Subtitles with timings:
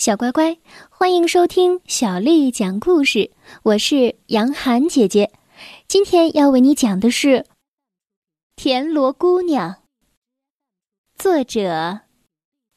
[0.00, 0.58] 小乖乖，
[0.88, 3.32] 欢迎收听小丽讲故事。
[3.64, 5.30] 我是杨涵姐姐，
[5.88, 7.28] 今天要为你讲的是
[8.56, 9.72] 《田螺姑娘》。
[11.18, 12.00] 作者：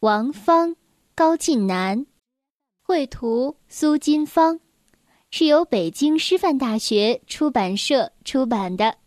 [0.02, 0.76] 王芳、
[1.16, 2.06] 高进南，
[2.82, 4.60] 绘图：苏金芳，
[5.32, 8.98] 是由北京师范大学出版社出版的。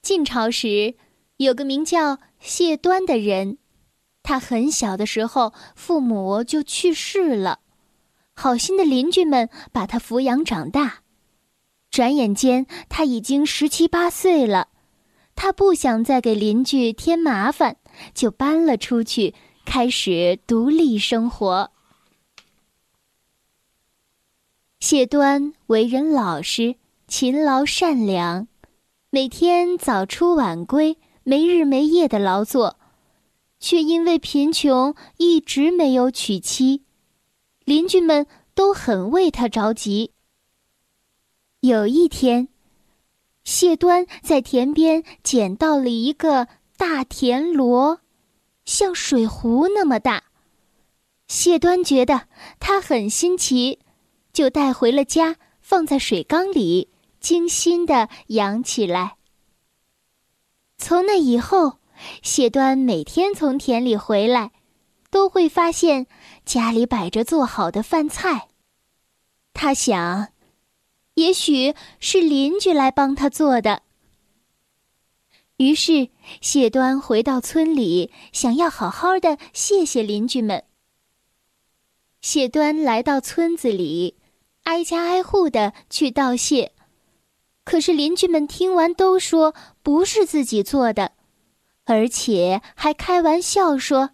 [0.00, 0.94] 晋朝时。
[1.38, 3.58] 有个名叫谢端的人，
[4.22, 7.60] 他很小的时候父母就去世了，
[8.34, 11.00] 好心的邻居们把他抚养长大。
[11.90, 14.68] 转眼间他已经十七八岁了，
[15.34, 17.76] 他不想再给邻居添麻烦，
[18.14, 21.70] 就搬了出去，开始独立生活。
[24.80, 28.48] 谢端为人老实、勤劳、善良，
[29.10, 30.96] 每天早出晚归。
[31.28, 32.78] 没日没夜的劳作，
[33.58, 36.84] 却因为贫穷一直没有娶妻，
[37.64, 40.12] 邻居们都很为他着急。
[41.58, 42.46] 有一天，
[43.42, 48.02] 谢端在田边捡到了一个大田螺，
[48.64, 50.22] 像水壶那么大。
[51.26, 52.28] 谢端觉得
[52.60, 53.80] 它很新奇，
[54.32, 59.16] 就带回了家，放在水缸里，精心的养起来。
[60.78, 61.78] 从那以后，
[62.22, 64.52] 谢端每天从田里回来，
[65.10, 66.06] 都会发现
[66.44, 68.48] 家里摆着做好的饭菜。
[69.52, 70.28] 他想，
[71.14, 73.82] 也许是邻居来帮他做的。
[75.56, 76.10] 于是，
[76.42, 80.64] 谢端回到村里，想要好好的谢谢邻居们。
[82.20, 84.16] 谢端来到村子里，
[84.64, 86.72] 挨家挨户的去道谢。
[87.64, 89.54] 可是邻居们听完都说
[89.86, 91.12] 不是自己做的，
[91.84, 94.10] 而且还开玩笑说：“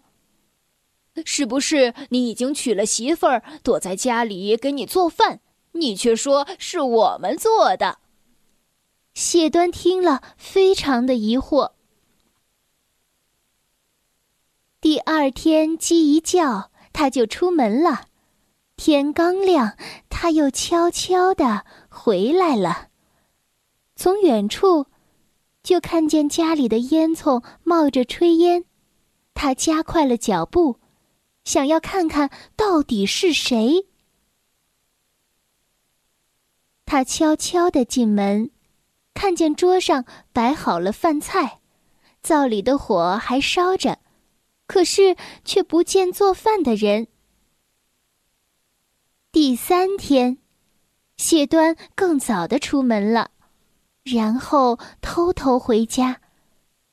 [1.25, 5.39] 是不是你已经娶了媳妇儿，躲在家里给你做饭？
[5.71, 7.97] 你却说是我们做的。”
[9.15, 11.71] 谢端听了，非常的疑惑。
[14.79, 18.09] 第二天鸡一叫，他就出门了。
[18.75, 19.75] 天刚亮，
[20.07, 22.89] 他又悄悄的回来了。
[23.95, 24.85] 从远处，
[25.63, 28.65] 就看见家里的烟囱冒着炊烟，
[29.33, 30.77] 他加快了脚步，
[31.45, 33.87] 想要看看到底是谁。
[36.85, 38.51] 他悄悄的进门，
[39.13, 41.61] 看见桌上摆好了饭菜，
[42.21, 43.99] 灶里的火还烧着，
[44.67, 45.15] 可是
[45.45, 47.07] 却不见做饭的人。
[49.31, 50.37] 第三天，
[51.17, 53.31] 谢端更早的出门了。
[54.03, 56.21] 然后偷偷回家，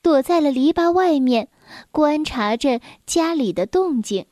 [0.01, 1.49] 躲在了篱笆外面，
[1.91, 4.25] 观察着家里的动静。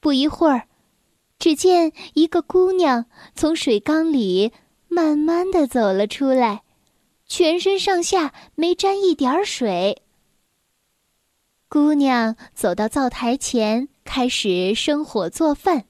[0.00, 0.66] 不一会儿，
[1.38, 4.52] 只见一个姑娘从水缸里
[4.88, 6.62] 慢慢的走了出来，
[7.26, 10.02] 全身上下没沾一点儿水。
[11.68, 15.84] 姑娘走到灶台前，开始生火做饭。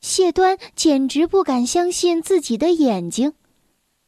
[0.00, 3.34] 谢端简直不敢相信自己的眼睛。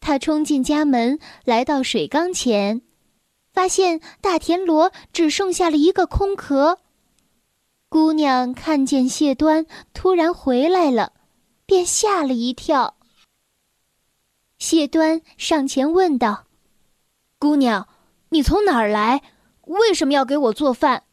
[0.03, 2.83] 他冲进家门，来到水缸前，
[3.53, 6.81] 发现大田螺只剩下了一个空壳。
[7.89, 9.65] 姑娘看见谢端
[9.95, 11.13] 突然回来了，
[11.67, 12.97] 便吓了一跳。
[14.59, 16.47] 谢端上前问道
[17.39, 17.87] ：“姑娘，
[18.31, 19.23] 你从哪儿来？
[19.67, 21.05] 为什么要给我做饭？”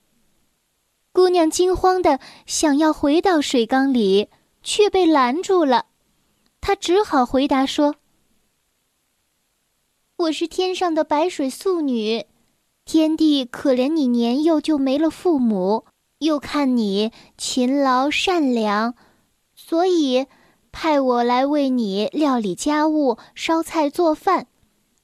[1.13, 4.29] 姑娘惊慌的想要回到水缸里，
[4.63, 5.85] 却被拦住了。
[6.59, 7.98] 她只好回答说。
[10.19, 12.25] 我是天上的白水素女，
[12.83, 15.85] 天帝可怜你年幼就没了父母，
[16.17, 18.95] 又看你勤劳善良，
[19.55, 20.27] 所以
[20.73, 24.47] 派我来为你料理家务、烧菜做饭。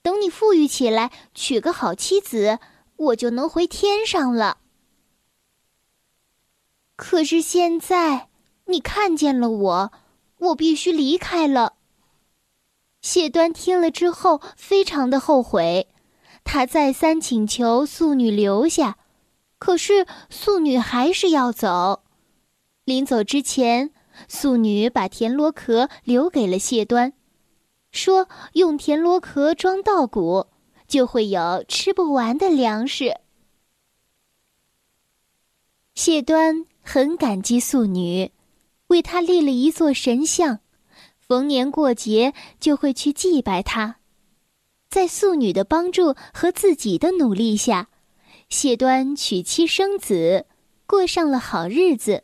[0.02, 2.59] 等你富裕起来，娶个好妻子，
[2.97, 4.58] 我就能回天上了。
[6.97, 8.28] 可是现在
[8.66, 9.91] 你看见了我，
[10.40, 11.76] 我必须离开了。
[13.05, 15.87] 谢端听了之后，非常的后悔，
[16.43, 18.97] 他再三请求素女留下，
[19.59, 22.02] 可是素女还是要走。
[22.84, 23.91] 临走之前，
[24.28, 27.13] 素女把田螺壳留给了谢端，
[27.91, 30.47] 说用田螺壳装稻谷，
[30.87, 33.19] 就会有吃不完的粮食。
[35.93, 38.31] 谢端很感激素女，
[38.87, 40.61] 为他立了一座神像。
[41.27, 43.97] 逢年过节就会去祭拜他。
[44.89, 47.89] 在素女的帮助和自己的努力下，
[48.49, 50.45] 谢端娶妻生子，
[50.85, 52.23] 过上了好日子。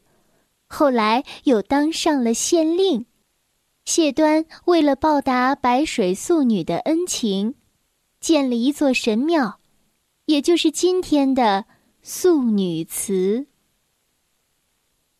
[0.67, 3.05] 后来又当上了县令。
[3.83, 7.55] 谢端为了报答白水素女的恩情，
[8.21, 9.59] 建了一座神庙，
[10.25, 11.65] 也就是今天的
[12.03, 13.47] 素女祠。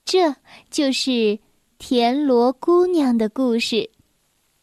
[0.05, 0.35] 这
[0.69, 1.39] 就是
[1.81, 3.89] 田螺姑娘的故事。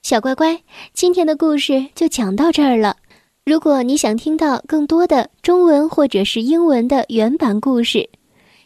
[0.03, 0.63] 小乖乖，
[0.95, 2.97] 今天的故事就讲到这儿了。
[3.45, 8.09] 如果你想听到更多的中文或者是英文的原版故事，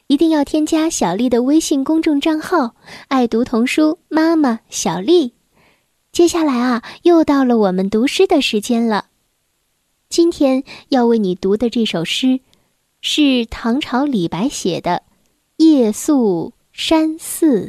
[0.06, 2.74] 一定要添加小丽的微信公众账号
[3.08, 5.32] “爱读童书妈妈小丽”。
[6.12, 9.06] 接下来啊，又到了我们读诗的时间了。
[10.10, 12.40] 今天要为你读的这首诗，
[13.00, 15.02] 是唐朝李白写的
[15.64, 17.68] 《夜宿山寺》。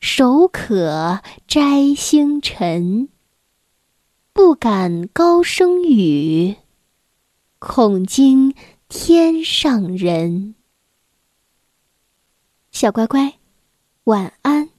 [0.00, 3.08] 手可摘星辰。
[4.32, 6.56] 不敢高声语，
[7.58, 8.54] 恐惊
[8.88, 10.54] 天上人。
[12.70, 13.34] 小乖乖。
[14.04, 14.70] 晚安。